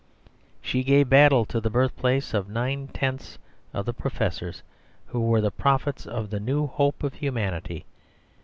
[0.63, 3.37] She gave battle to the birthplace of nine tenths
[3.71, 4.63] of the professors
[5.05, 7.85] who were the prophets of the new hope of humanity.